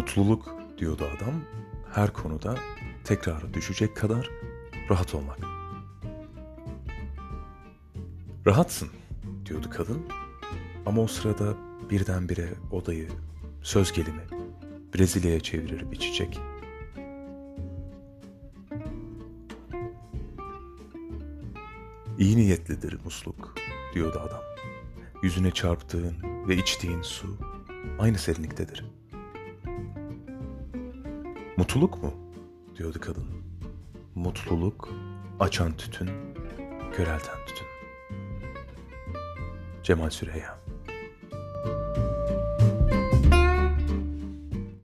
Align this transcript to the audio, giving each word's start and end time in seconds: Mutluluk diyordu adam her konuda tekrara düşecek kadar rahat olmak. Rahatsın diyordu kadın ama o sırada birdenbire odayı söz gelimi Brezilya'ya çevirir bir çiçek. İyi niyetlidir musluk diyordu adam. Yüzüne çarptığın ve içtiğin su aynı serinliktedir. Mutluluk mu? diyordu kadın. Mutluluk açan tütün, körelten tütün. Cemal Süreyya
Mutluluk 0.00 0.54
diyordu 0.78 1.04
adam 1.16 1.34
her 1.92 2.12
konuda 2.12 2.54
tekrara 3.04 3.54
düşecek 3.54 3.96
kadar 3.96 4.30
rahat 4.90 5.14
olmak. 5.14 5.38
Rahatsın 8.46 8.88
diyordu 9.46 9.70
kadın 9.70 10.02
ama 10.86 11.02
o 11.02 11.06
sırada 11.06 11.54
birdenbire 11.90 12.48
odayı 12.70 13.08
söz 13.62 13.92
gelimi 13.92 14.22
Brezilya'ya 14.94 15.40
çevirir 15.40 15.90
bir 15.90 15.96
çiçek. 15.96 16.40
İyi 22.18 22.36
niyetlidir 22.36 22.98
musluk 23.04 23.54
diyordu 23.94 24.20
adam. 24.28 24.42
Yüzüne 25.22 25.50
çarptığın 25.50 26.14
ve 26.48 26.56
içtiğin 26.56 27.02
su 27.02 27.36
aynı 27.98 28.18
serinliktedir. 28.18 28.99
Mutluluk 31.60 32.02
mu? 32.02 32.12
diyordu 32.76 32.98
kadın. 33.00 33.24
Mutluluk 34.14 34.88
açan 35.40 35.76
tütün, 35.76 36.10
körelten 36.92 37.36
tütün. 37.46 37.66
Cemal 39.82 40.10
Süreyya 40.10 40.58